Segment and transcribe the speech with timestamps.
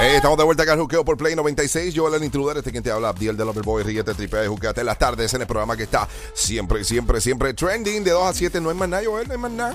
[0.00, 1.94] Hey, estamos de vuelta acá en Juqueo por Play 96.
[1.94, 4.86] Yo, el intruder, este quien te habla, Abdiel de Loverboy, Ríete, Tripea y Juqueate en
[4.86, 8.60] las tardes en el programa que está siempre, siempre, siempre trending de 2 a 7.
[8.60, 9.74] No hay más nada, Joel, no hay más nada.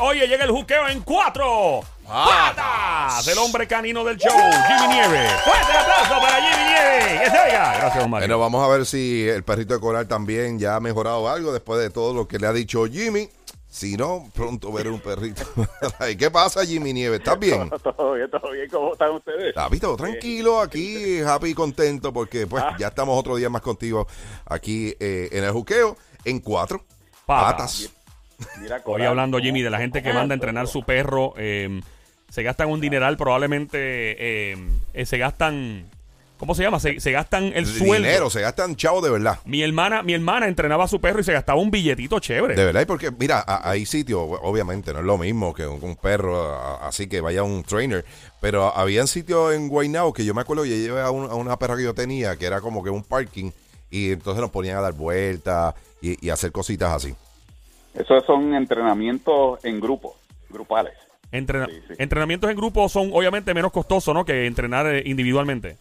[0.00, 3.26] Oye, llega el juqueo en cuatro patas.
[3.28, 5.28] El hombre canino del show, Jimmy Nieve.
[5.44, 7.20] Fuerte el aplauso para Jimmy Nieve.
[7.24, 7.78] Que se oiga.
[7.78, 8.20] Gracias, Omar.
[8.22, 11.80] Bueno, vamos a ver si el perrito de coral también ya ha mejorado algo después
[11.80, 13.28] de todo lo que le ha dicho Jimmy.
[13.76, 15.42] Si no, pronto veré un perrito.
[16.10, 17.16] ¿Y qué pasa, Jimmy Nieve?
[17.16, 17.68] ¿Estás bien?
[17.82, 18.70] Todo bien, todo bien.
[18.70, 19.54] ¿Cómo están ustedes?
[19.54, 19.94] ¿Has visto?
[19.98, 24.06] Tranquilo aquí, happy y contento, porque pues ya estamos otro día más contigo
[24.46, 25.94] aquí eh, en el juqueo,
[26.24, 26.86] en cuatro
[27.26, 27.90] Patas.
[28.38, 28.56] patas.
[28.62, 31.34] Mira, Hoy hablando, Jimmy, de la gente que manda a entrenar su perro.
[31.36, 31.82] eh,
[32.30, 34.56] se gastan un dineral, probablemente eh,
[34.94, 35.84] eh, se gastan.
[36.38, 36.78] ¿Cómo se llama?
[36.80, 37.94] Se, se gastan el sueldo.
[38.08, 39.38] Dinero, se gastan chavos de verdad.
[39.46, 42.54] Mi hermana, mi hermana entrenaba a su perro y se gastaba un billetito chévere.
[42.54, 45.82] De verdad, y porque, mira, a- hay sitios, obviamente, no es lo mismo que un,
[45.82, 48.04] un perro, a- así que vaya un trainer,
[48.40, 51.58] pero habían sitios en Guaynabo que yo me acuerdo, yo llevé a, un- a una
[51.58, 53.50] perra que yo tenía, que era como que un parking,
[53.90, 57.14] y entonces nos ponían a dar vueltas y, y hacer cositas así.
[57.94, 60.12] Esos son entrenamientos en grupos,
[60.50, 60.92] grupales.
[61.32, 61.94] Entrena- Sí, sí.
[61.98, 64.24] Entrenamientos en grupo son obviamente menos costosos, ¿no?
[64.24, 65.76] Que entrenar eh, individualmente.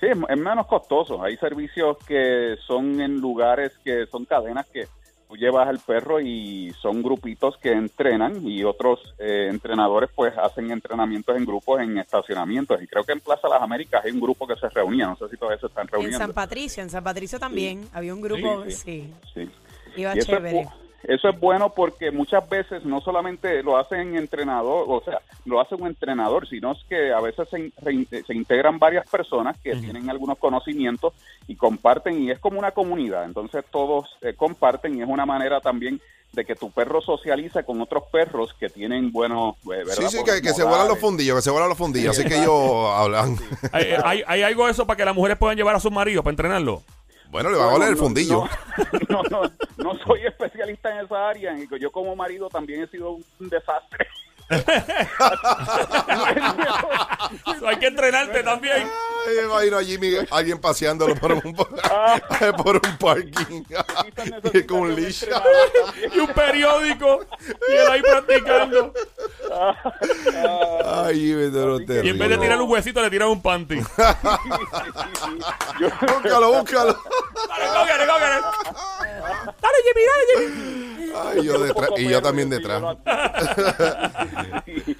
[0.00, 1.22] Sí, es es menos costoso.
[1.22, 4.88] Hay servicios que son en lugares que son cadenas que
[5.28, 10.70] tú llevas al perro y son grupitos que entrenan y otros eh, entrenadores pues hacen
[10.72, 12.82] entrenamientos en grupos en estacionamientos.
[12.82, 15.06] Y creo que en Plaza Las Américas hay un grupo que se reunía.
[15.06, 16.18] No sé si todavía se están En reuniendo.
[16.18, 19.50] San Patricio, en San Patricio también había un grupo, Sí, sí, sí.
[19.96, 20.64] iba Y eso es, chévere.
[20.64, 20.72] bu-
[21.04, 25.74] eso es bueno porque muchas veces no solamente lo hacen entrenador, o sea, lo hace
[25.74, 27.72] un entrenador, sino es que a veces se,
[28.22, 31.14] se integran varias personas que tienen algunos conocimientos
[31.46, 33.24] y comparten y es como una comunidad.
[33.24, 36.00] Entonces todos eh, comparten y es una manera también
[36.32, 39.82] de que tu perro socialice con otros perros que tienen buenos, eh.
[39.88, 42.36] Sí, sí, que, que se vuelan los fundillos, que se vuelan los fundillos, así que
[42.36, 43.36] ellos hablan.
[43.72, 46.22] ¿Hay, hay, hay algo de eso para que las mujeres puedan llevar a sus maridos
[46.22, 46.82] para entrenarlo?
[47.30, 48.44] Bueno, le va a oler el no, fundillo.
[49.08, 49.42] No, no, no,
[49.76, 51.56] no soy especialista en esa área.
[51.56, 54.08] y Yo como marido también he sido un desastre.
[57.66, 58.88] Hay que entrenarte también.
[59.28, 61.40] Ay, me imagino a Jimmy, alguien paseándolo por un,
[62.64, 63.62] por un parking.
[64.52, 65.24] y con un leash.
[66.12, 67.20] Y un periódico.
[67.68, 68.92] Y él ahí practicando.
[70.86, 71.50] Ay, Jimmy,
[72.04, 73.76] Y en vez de tirar un huesito, le tiran un panty.
[75.80, 76.96] Yo, Búscalo, búscalo.
[77.48, 78.40] Dale, cógele, cógele.
[79.60, 80.40] Dale, Jimmy, dale, Jimmy.
[81.12, 82.80] Ay, yo detrás, y yo también detrás.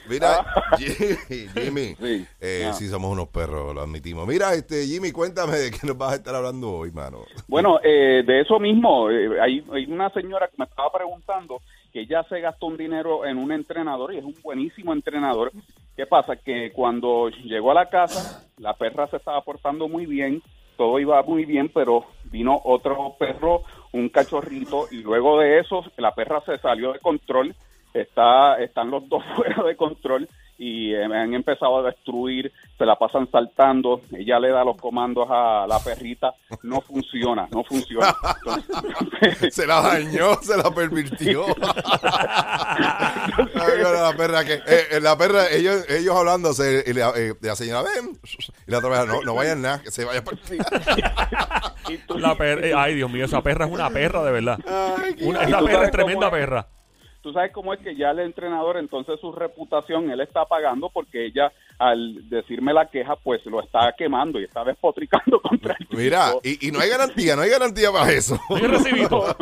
[0.08, 0.44] Mira,
[0.76, 2.26] Jimmy, Jimmy Sí.
[2.40, 2.72] eh, Ah.
[2.72, 4.26] sí somos unos perros, lo admitimos.
[4.26, 7.24] Mira, este Jimmy, cuéntame de qué nos vas a estar hablando hoy, mano.
[7.46, 11.62] Bueno, eh, de eso mismo, eh, hay, hay una señora que me estaba preguntando
[11.92, 15.52] que ella se gastó un dinero en un entrenador y es un buenísimo entrenador.
[15.96, 16.36] ¿Qué pasa?
[16.36, 20.42] Que cuando llegó a la casa, la perra se estaba portando muy bien,
[20.76, 23.62] todo iba muy bien, pero vino otro perro,
[23.92, 27.54] un cachorrito, y luego de eso la perra se salió de control,
[27.92, 30.28] está, están los dos fuera de control
[30.62, 35.26] y eh, han empezado a destruir, se la pasan saltando, ella le da los comandos
[35.30, 36.34] a la perrita,
[36.64, 38.14] no funciona, no funciona.
[39.22, 41.46] Entonces, Se la dañó, se la pervirtió.
[43.54, 47.82] La perra que, eh, eh, la perra, ellos, ellos hablándose, y la, eh, la señora,
[47.82, 48.18] ven,
[48.66, 50.36] y la otra vez, no, no vayan nada, que se vaya por
[52.18, 54.58] La per- eh, ay, Dios mío, esa perra es una perra, de verdad.
[55.22, 56.66] Una- ¿Y esa perra es tremenda perra.
[57.22, 61.26] Tú sabes cómo es que ya el entrenador, entonces su reputación, él está pagando porque
[61.26, 66.32] ella, al decirme la queja, pues lo está quemando y está despotricando contra el Mira,
[66.42, 68.38] y, y no hay garantía, no hay garantía para eso.
[68.50, 69.24] Yo recibito.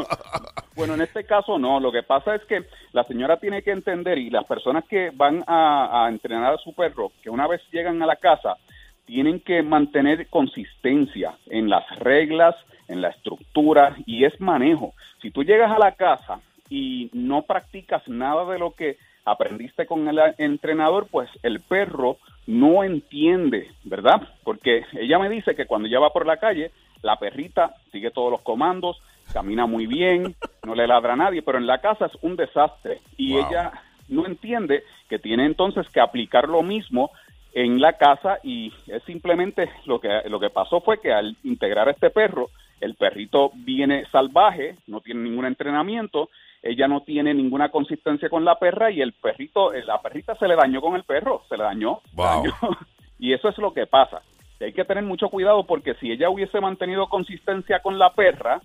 [0.79, 1.81] Bueno, en este caso no.
[1.81, 2.63] Lo que pasa es que
[2.93, 6.73] la señora tiene que entender y las personas que van a, a entrenar a su
[6.73, 8.57] perro, que una vez llegan a la casa,
[9.05, 12.55] tienen que mantener consistencia en las reglas,
[12.87, 14.95] en la estructura y es manejo.
[15.21, 20.09] Si tú llegas a la casa y no practicas nada de lo que aprendiste con
[20.09, 22.17] el entrenador, pues el perro
[22.47, 24.23] no entiende, ¿verdad?
[24.43, 26.71] Porque ella me dice que cuando ella va por la calle,
[27.03, 29.01] la perrita sigue todos los comandos,
[29.33, 30.35] camina muy bien,
[30.65, 33.47] no le ladra a nadie, pero en la casa es un desastre y Wow.
[33.47, 33.73] ella
[34.09, 37.11] no entiende que tiene entonces que aplicar lo mismo
[37.53, 41.89] en la casa y es simplemente lo que lo que pasó fue que al integrar
[41.89, 42.49] a este perro,
[42.81, 46.31] el perrito viene salvaje, no tiene ningún entrenamiento,
[46.63, 50.49] ella no tiene ninguna consistencia con la perra y el perrito, eh, la perrita se
[50.49, 52.45] le dañó con el perro, se le dañó, Wow.
[53.19, 54.23] y eso es lo que pasa.
[54.61, 58.61] Y hay que tener mucho cuidado porque si ella hubiese mantenido consistencia con la perra,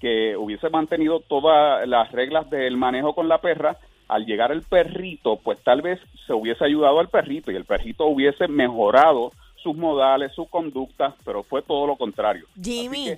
[0.00, 3.76] que hubiese mantenido todas las reglas del manejo con la perra,
[4.08, 8.06] al llegar el perrito, pues tal vez se hubiese ayudado al perrito y el perrito
[8.06, 12.46] hubiese mejorado sus modales, su conducta, pero fue todo lo contrario.
[12.62, 13.14] Jimmy.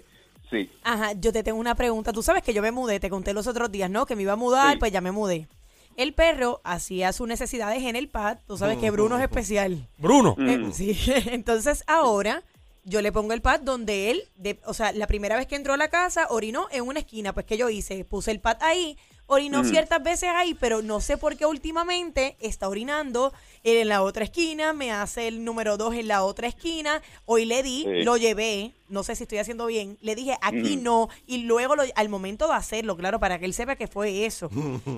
[0.50, 0.70] Que, sí.
[0.82, 2.12] Ajá, yo te tengo una pregunta.
[2.12, 4.06] Tú sabes que yo me mudé, te conté los otros días, ¿no?
[4.06, 4.78] Que me iba a mudar, Sí.
[4.78, 5.48] pues ya me mudé.
[5.96, 8.38] El perro hacía sus necesidades en el pad.
[8.46, 9.88] Tú sabes que Bruno es especial.
[9.96, 10.34] Bruno.
[10.36, 10.48] Mm.
[10.48, 10.96] Eh, sí,
[11.26, 12.42] entonces ahora
[12.84, 15.72] yo le pongo el pad donde él, de, o sea, la primera vez que entró
[15.72, 17.32] a la casa, orinó en una esquina.
[17.32, 18.04] Pues, ¿qué yo hice?
[18.04, 22.68] Puse el pad ahí, orinó ciertas veces ahí, pero no sé por qué últimamente está
[22.68, 23.32] orinando
[23.64, 27.02] en la otra esquina, me hace el número dos en la otra esquina.
[27.24, 28.04] Hoy le di, Sí.
[28.04, 31.82] lo llevé, no sé si estoy haciendo bien, le dije, aquí no, y luego lo-
[31.96, 34.48] al momento de hacerlo, claro, para que él sepa que fue eso.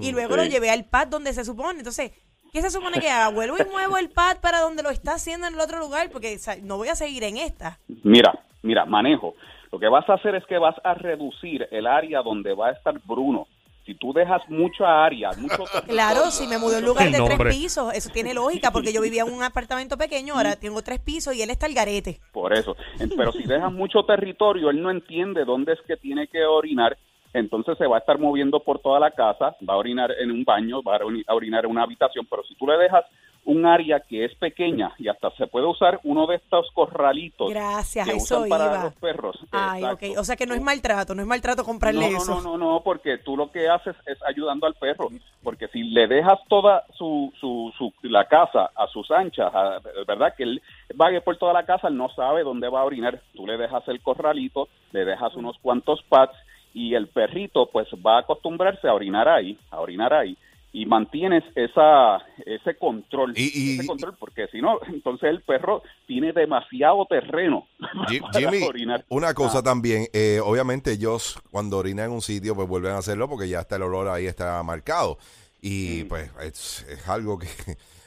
[0.02, 1.78] y luego lo llevé al pad donde se supone.
[1.78, 2.12] Entonces,
[2.50, 3.28] ¿Qué se supone que haga?
[3.28, 6.08] ¿Vuelvo y muevo el pad para donde lo está haciendo en el otro lugar?
[6.10, 7.78] Porque o sea, no voy a seguir en esta.
[8.04, 8.32] Mira,
[8.62, 9.34] mira, manejo.
[9.70, 12.72] Lo que vas a hacer es que vas a reducir el área donde va a
[12.72, 13.46] estar Bruno.
[13.88, 17.56] Si tú dejas mucha área, mucho Claro, si me mudé a un lugar de tres
[17.56, 21.34] pisos, eso tiene lógica, porque yo vivía en un apartamento pequeño, ahora tengo tres pisos
[21.34, 22.20] y él está al garete.
[22.30, 22.76] Por eso.
[22.98, 26.98] Pero si dejas mucho territorio, él no entiende dónde es que tiene que orinar,
[27.32, 30.44] entonces se va a estar moviendo por toda la casa, va a orinar en un
[30.44, 33.06] baño, va a orinar en una habitación, pero si tú le dejas
[33.48, 38.06] un área que es pequeña y hasta se puede usar uno de estos corralitos Gracias,
[38.06, 38.84] que eso usan para iba.
[38.84, 39.38] los perros.
[39.52, 40.06] Ay, Exacto.
[40.12, 40.18] ok.
[40.18, 42.34] O sea que no es maltrato, no es maltrato comprarle no, no, eso.
[42.42, 45.08] No, no, no, porque tú lo que haces es ayudando al perro,
[45.42, 50.34] porque si le dejas toda su, su, su la casa a sus anchas, a- ¿verdad?
[50.36, 50.62] Que él
[50.94, 53.18] vague por toda la casa, él no sabe dónde va a orinar.
[53.34, 56.36] Tú le dejas el corralito, le dejas unos cuantos pads
[56.74, 60.36] y el perrito pues va a acostumbrarse a orinar ahí, a orinar ahí
[60.72, 65.82] y mantienes esa ese control, Y- y- ese control porque si no, entonces el perro
[66.06, 67.66] tiene demasiado terreno
[68.32, 69.04] para orinar.
[69.08, 69.62] una cosa Ah.
[69.62, 73.60] también, eh, obviamente ellos cuando orinan en un sitio pues vuelven a hacerlo porque ya
[73.60, 75.18] está el olor ahí está marcado
[75.62, 76.08] y Mm.
[76.08, 77.48] pues es, es algo que,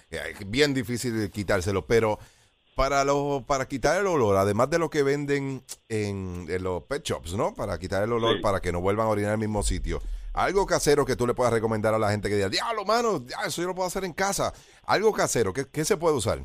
[0.10, 2.20] que es bien difícil quitárselo, pero
[2.76, 7.04] para los para quitar el olor, además de lo que venden en, en los pet
[7.04, 7.54] shops, ¿no?
[7.54, 8.42] Para quitar el olor Sí.
[8.42, 10.00] para que no vuelvan a orinar en el mismo sitio.
[10.34, 13.62] Algo casero que tú le puedas recomendar a la gente que diga, diablo, mano, eso
[13.62, 14.54] yo lo puedo hacer en casa.
[14.86, 16.40] Algo casero, ¿qué, qué se puede usar?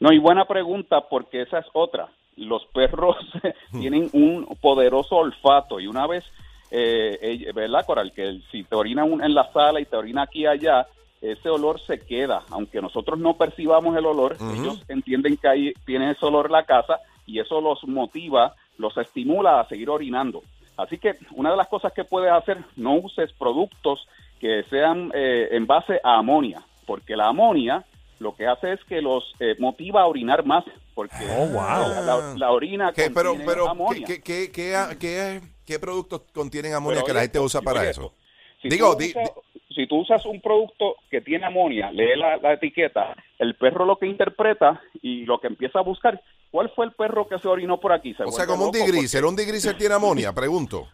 [0.00, 2.08] No, y buena pregunta porque esa es otra.
[2.36, 3.16] Los perros
[3.72, 6.24] tienen un poderoso olfato y una vez,
[6.70, 8.12] eh, ella- ¿verdad, Coral?
[8.12, 10.86] Que el- si te orina un- en la sala y te orina aquí y allá,
[11.20, 12.42] ese olor se queda.
[12.50, 17.00] Aunque nosotros no percibamos el olor, ellos entienden que ahí tiene ese olor la casa
[17.26, 20.42] y eso los motiva, los estimula a seguir orinando.
[20.78, 24.06] Así que una de las cosas que puedes hacer, no uses productos
[24.40, 27.84] que sean eh, en base a amonia, porque la amonia
[28.20, 30.64] lo que hace es que los eh, motiva a orinar más,
[30.94, 31.54] porque Oh, wow.
[31.58, 34.06] la, la- la orina ¿Qué, pero, contiene pero, amonia.
[34.06, 37.90] ¿qué, qué, qué, qué- qué productos contienen amonia Pero que la gente usa para oye
[37.90, 38.14] eso?
[38.62, 39.32] Si Digo, tú di- usas-
[39.74, 43.96] si tú usas un producto que tiene amonia, lee la, la etiqueta, el perro lo
[43.96, 47.78] que interpreta y lo que empieza a buscar, ¿cuál fue el perro que se orinó
[47.78, 48.14] por aquí?
[48.14, 49.24] Se o sea, como un loco digriser.
[49.24, 50.32] ¿Un digriser tiene amonia?
[50.32, 50.88] Pregunto.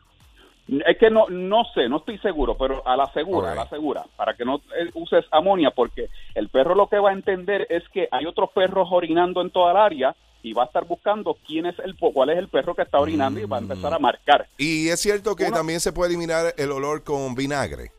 [0.87, 4.03] Es que no, no sé, no estoy seguro, pero a la segura, a la segura,
[4.17, 7.87] para que no eh, uses amonia, porque el perro lo que va a entender es
[7.91, 11.67] que hay otros perros orinando en toda el área y va a estar buscando quién
[11.67, 14.47] es el, cuál es el perro que está orinando y va a empezar a marcar.
[14.57, 17.93] Y es cierto que Uno- también se puede eliminar el olor con vinagre.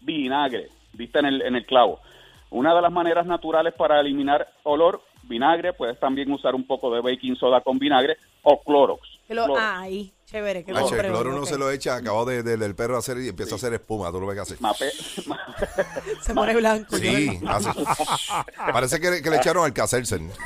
[0.00, 2.00] vinagre, viste en el, en el clavo.
[2.50, 7.00] Una de las maneras naturales para eliminar olor, vinagre, puedes también usar un poco de
[7.00, 9.00] baking soda con vinagre o Clorox.
[9.28, 9.60] Lo- Clorox.
[9.60, 10.64] ay, chévere.
[10.64, 11.46] Que Ay, lo el cloro uno ok.
[11.46, 14.10] se lo echa, acabó de, de- del perro hacer y empieza a hacer espuma.
[14.12, 14.56] Tú lo ves que hace.
[14.58, 14.92] Mape-
[16.22, 16.96] Se pone blanco.
[16.96, 17.70] Sí, hace.
[18.72, 20.30] Parece que, que le echaron al Cacersen.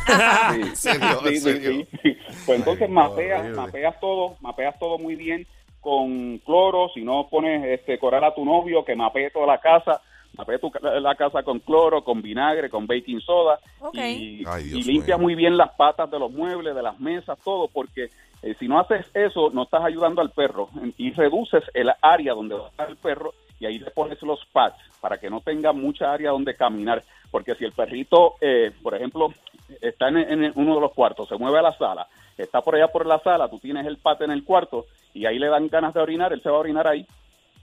[0.75, 0.89] Sí.
[0.91, 1.87] ¿En serio?
[2.03, 2.17] Sí.
[2.47, 3.57] Pues entonces Ay, mapeas, horrible.
[3.61, 5.47] mapeas todo, mapeas todo muy bien
[5.81, 10.01] con cloro, si no pones este coral a tu novio que mapee toda la casa,
[10.41, 10.71] mapee tu,
[11.01, 13.95] la casa con cloro, con vinagre, con baking soda Ok.
[13.97, 15.23] y, Ay, y limpia mío.
[15.25, 18.09] muy bien las patas de los muebles, de las mesas, todo, porque
[18.43, 22.55] eh, si no haces eso no estás ayudando al perro y reduces el área donde
[22.57, 25.73] va a estar el perro y ahí le pones los pads para que no tenga
[25.73, 29.29] mucha área donde caminar, porque si el perrito, eh, por ejemplo,
[29.83, 32.07] está en, en uno de los cuartos, se mueve a la sala,
[32.39, 35.39] está por allá por la sala, tú tienes el pad en el cuarto y ahí
[35.39, 37.07] le dan ganas de orinar, él se va a orinar ahí.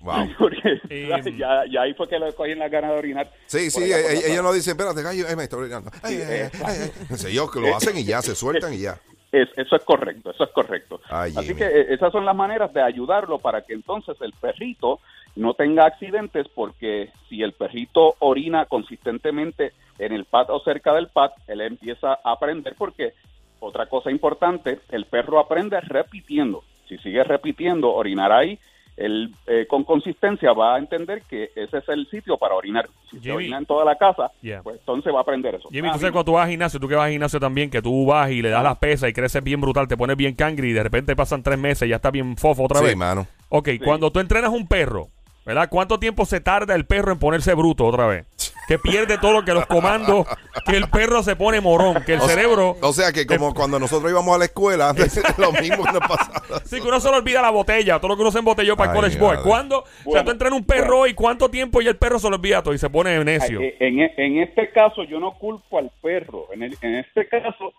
[0.02, 0.28] Wow.
[0.40, 3.32] Porque Eh, ya, ya ahí fue que le cogen las ganas de orinar.
[3.48, 4.20] Sí, sí, ella, sala.
[4.28, 5.92] ella no dice, espérate, gallo, ay, me está orinando.
[6.04, 7.18] Ay, ay, ay, ay, ay.
[7.28, 9.00] Ellos que lo hacen y ya, se sueltan y ya.
[9.32, 11.02] Es- eso es correcto, eso es correcto.
[11.10, 11.60] Ay, Así Jimmy.
[11.60, 15.00] que eh, esas son las maneras de ayudarlo para que entonces el perrito
[15.36, 21.08] no tenga accidentes porque si el perrito orina consistentemente en el pad o cerca del
[21.10, 23.14] pad, él empieza a aprender porque
[23.60, 26.64] otra cosa importante, el perro aprende repitiendo.
[26.88, 28.58] Si sigue repitiendo orinar ahí,
[28.98, 32.90] él eh, con consistencia va a entender que ese es el sitio para orinar.
[33.10, 33.36] Si se Jimmy.
[33.36, 34.62] orina en toda la casa, Yeah.
[34.64, 35.70] pues entonces va a aprender eso.
[35.70, 37.70] Jimmy, Ah, tú sabes cuando tú vas al gimnasio, tú que vas al gimnasio también,
[37.70, 40.34] que tú vas y le das las pesas y creces bien brutal, te pones bien
[40.36, 42.98] cangri y de repente pasan tres meses y ya está bien fofo otra Sí, vez.
[42.98, 43.28] mano.
[43.50, 45.08] Ok, cuando tú entrenas un perro,
[45.46, 45.70] ¿verdad?
[45.70, 48.26] ¿Cuánto tiempo se tarda el perro en ponerse bruto otra vez?
[48.68, 50.28] Que pierde todo lo que los comandos,
[50.66, 52.76] que el perro se pone morón, que el O sea- cerebro...
[52.82, 54.94] O sea que como cuando nosotros íbamos a la escuela,
[55.38, 56.42] lo mismo que nos pasaba.
[56.66, 58.92] Sí, que uno se le olvida la botella, todo lo que uno se embotelló para
[58.92, 59.38] el college boy.
[59.44, 59.80] ¿Cuándo?
[59.80, 62.36] o sea, Bueno, tú entrenas un perro hoy, ¿cuánto tiempo y el perro se lo
[62.36, 63.60] olvida todo y se pone necio?
[63.62, 67.74] En, en este caso yo no culpo al perro, en, el- en este caso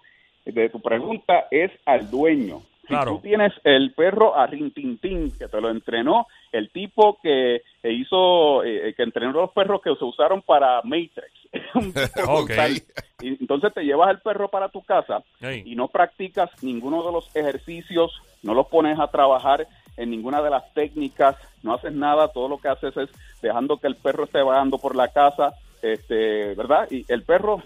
[0.46, 2.62] de tu pregunta es al dueño.
[2.88, 8.64] Si tú tienes el perro a Rintintín que te lo entrenó, el tipo que hizo,
[8.64, 11.32] eh, que entrenó los perros que se usaron para Matrix.
[11.74, 12.46] Un tipo Ok.
[12.46, 12.82] brutal.
[13.20, 15.22] Y entonces te llevas al perro para tu casa
[15.64, 19.66] y no practicas ninguno de los ejercicios, no los pones a trabajar
[19.96, 23.10] en ninguna de las técnicas, no haces nada, todo lo que haces es
[23.42, 26.86] dejando que el perro esté vagando por la casa, este, ¿verdad?
[26.90, 27.62] Y el perro,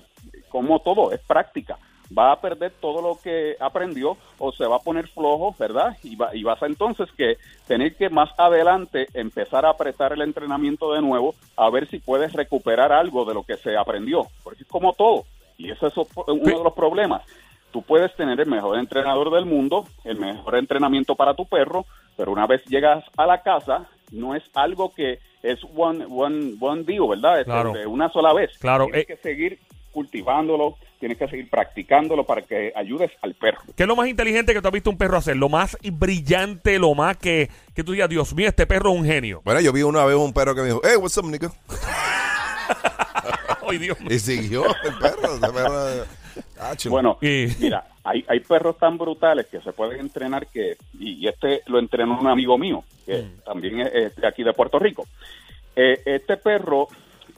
[0.48, 1.78] como todo, es práctica.
[2.16, 5.96] Va a perder todo lo que aprendió o se va a poner flojo, ¿verdad?
[6.02, 10.22] Y, va, y vas a entonces que tener que más adelante empezar a apretar el
[10.22, 14.26] entrenamiento de nuevo a ver si puedes recuperar algo de lo que se aprendió.
[14.44, 15.24] Porque es como todo.
[15.56, 17.22] Y ese es uno de los problemas.
[17.70, 22.32] Tú puedes tener el mejor entrenador del mundo, el mejor entrenamiento para tu perro, pero
[22.32, 27.08] una vez llegas a la casa, no es algo que es one, one, one deal,
[27.08, 27.40] ¿verdad?
[27.40, 27.72] Es Claro.
[27.72, 28.56] de una sola vez.
[28.58, 29.06] Claro, Tienes eh.
[29.06, 29.58] que seguir
[29.92, 33.60] cultivándolo, tienes que seguir practicándolo para que ayudes al perro.
[33.76, 35.36] ¿Qué es lo más inteligente que tú has visto un perro hacer?
[35.36, 39.04] Lo más brillante, lo más que, que tú digas, Dios mío, este perro es un
[39.04, 39.40] genio.
[39.44, 41.50] Bueno, yo vi una vez un perro que me dijo, hey, what's up, nigga?
[43.68, 44.10] Ay, Dios mío.
[44.12, 45.34] Y siguió el perro.
[45.36, 46.04] ese perro
[46.60, 46.74] ah.
[46.88, 51.28] Bueno, Y- mira, hay, hay perros tan brutales que se pueden entrenar que, y, y
[51.28, 55.06] este lo entrenó un amigo mío, que también es, es de aquí de Puerto Rico.
[55.76, 56.88] Eh, este perro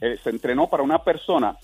[0.01, 1.57] eh, se entrenó para una persona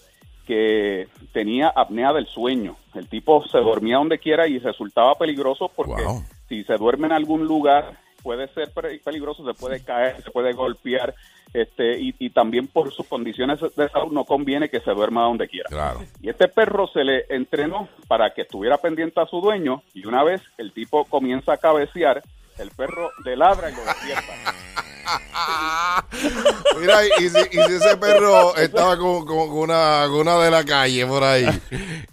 [0.50, 2.74] que tenía apnea del sueño.
[2.96, 6.24] El tipo se dormía donde quiera y resultaba peligroso porque Wow.
[6.48, 10.52] si se duerme en algún lugar puede ser pe- peligroso, se puede caer, se puede
[10.52, 11.14] golpear,
[11.54, 15.46] este y, y también por sus condiciones de salud no conviene que se duerma donde
[15.46, 15.68] quiera.
[15.68, 16.00] Claro.
[16.20, 20.24] Y este perro se le entrenó para que estuviera pendiente a su dueño y una
[20.24, 22.22] vez el tipo comienza a cabecear,
[22.58, 24.32] el perro le ladra y lo despierta.
[26.80, 30.50] Mira, y si, y si ese perro estaba con, con- con una, con una de
[30.50, 31.46] la calle por ahí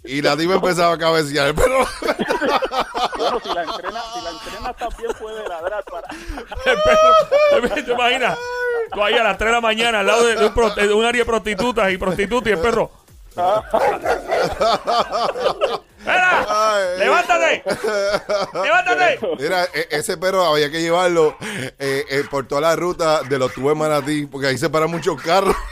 [0.04, 1.86] y la tipa empezaba a cabecear, el perro...
[3.18, 6.08] Bueno, si la entrena, si la entrena también puede ladrar para...
[6.66, 8.38] El perro, ¿te imaginas?
[8.94, 11.04] Tú ahí a las 3 de la mañana al lado de, un, pro- de un
[11.06, 12.92] área de prostitutas y prostitutas y el perro.
[16.08, 16.96] ¡Espera!
[16.98, 17.64] ¡Levántate!
[18.54, 19.20] ¡Levántate!
[19.40, 23.54] Mira, e- ese perro había que llevarlo eh, eh, por toda la ruta de los
[23.54, 25.56] tubos de Manatí, porque ahí se paran muchos carros.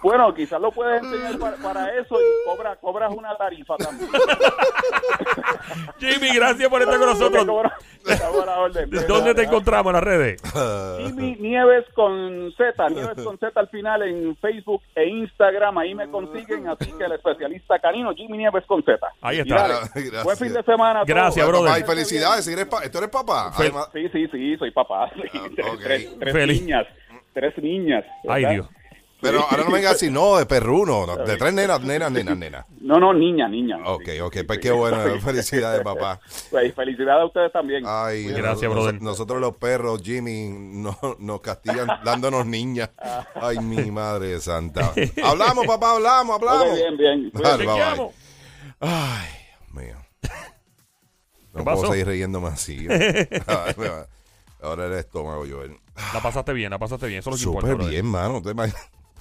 [0.00, 4.08] Bueno, quizás lo puedes enseñar para, para eso y cobra, cobras una tarifa también.
[5.98, 7.46] Jimmy, gracias por estar con nosotros.
[8.08, 8.90] Estamos a la orden.
[9.08, 10.42] ¿Dónde te encontramos en las redes?
[10.98, 16.08] Jimmy Nieves con Z, Nieves con Z al final en Facebook e Instagram, ahí me
[16.10, 18.98] consiguen, así que el especialista canino Jimmy Nieves con Z.
[19.20, 19.54] Ahí está.
[19.56, 20.24] dale, Gracias.
[20.24, 21.02] Buen fin de semana.
[21.06, 21.66] Gracias, brother.
[21.68, 23.50] papá, y felicidades, si eres pa- ¿tú eres papá?
[23.52, 25.10] Fel- Además- Sí, sí, sí, soy papá.
[25.14, 25.20] Sí,
[26.20, 26.86] tres, niñas,
[27.32, 28.04] tres niñas.
[28.28, 28.46] Ay.
[28.46, 28.66] Dios.
[29.20, 32.36] Pero ahora no me digas así, no, de perruno, no, de tres nenas, nenas, nenas,
[32.36, 32.66] nenas.
[32.80, 33.76] No, no, niña, niña.
[33.84, 36.20] Ok, Sí, ok, sí, pues qué bueno, felicidades, papá.
[36.50, 37.82] Pues, felicidades a ustedes también.
[37.86, 39.02] Ay, Gracias, nos- brother.
[39.02, 42.90] Nosotros los perros, Jimmy, no, nos castigan dándonos niñas.
[43.34, 44.92] Ay, mi madre santa.
[45.22, 46.74] Hablamos, papá, hablamos, Ok, hablamos.
[46.76, 47.30] bien, bien.
[47.34, 48.08] Dale, bye, bye.
[48.80, 49.28] Ay,
[49.72, 49.96] Dios mío.
[51.54, 51.80] No pasó?
[51.80, 52.86] puedo seguir riéndome así.
[54.62, 55.76] Ahora el estómago, Joel.
[56.14, 57.20] La pasaste bien, la pasaste bien.
[57.20, 57.66] Eso es lo que importa.
[57.68, 57.92] Súper brother.
[57.92, 58.42] bien, mano.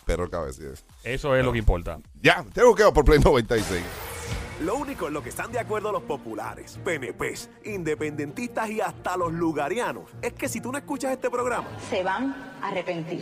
[0.08, 0.72] Perro cabecilla.
[1.04, 2.00] Eso es lo que importa.
[2.22, 3.84] Ya, te busqueo por Play 96.
[4.62, 9.32] Lo único en lo que están de acuerdo los populares, PNPs, independentistas y hasta los
[9.32, 13.22] lugarianos es que si tú no escuchas este programa, se van a arrepentir.